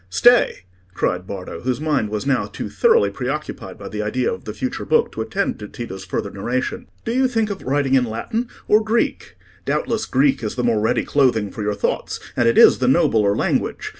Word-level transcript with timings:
"Stay!" 0.09 0.65
cried 0.95 1.27
Bardo, 1.27 1.59
whose 1.61 1.79
mind 1.79 2.09
was 2.09 2.25
now 2.25 2.47
too 2.47 2.71
thoroughly 2.71 3.11
preoccupied 3.11 3.77
by 3.77 3.87
the 3.87 4.01
idea 4.01 4.33
of 4.33 4.45
the 4.45 4.53
future 4.55 4.83
book 4.83 5.11
to 5.11 5.21
attend 5.21 5.59
to 5.59 5.67
Tito's 5.67 6.03
further 6.05 6.31
narration. 6.31 6.87
"Do 7.05 7.13
you 7.13 7.27
think 7.27 7.51
of 7.51 7.61
writing 7.61 7.93
in 7.93 8.05
Latin 8.05 8.47
or 8.67 8.83
Greek? 8.83 9.37
Doubtless 9.63 10.07
Greek 10.07 10.41
is 10.41 10.55
the 10.55 10.63
more 10.63 10.79
ready 10.79 11.03
clothing 11.03 11.51
for 11.51 11.61
your 11.61 11.75
thoughts, 11.75 12.19
and 12.35 12.47
it 12.47 12.57
is 12.57 12.79
the 12.79 12.87
nobler 12.87 13.35
language. 13.35 13.89